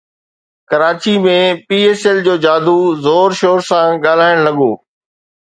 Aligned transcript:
Karachi 0.69 1.13
۾ 1.25 1.35
P 1.67 1.77
S 1.87 2.01
L 2.07 2.17
جو 2.27 2.35
جادو 2.43 2.75
زور 3.05 3.29
شور 3.41 3.59
سان 3.69 3.89
ڳالهائڻ 4.05 4.37
لڳو 4.47 4.71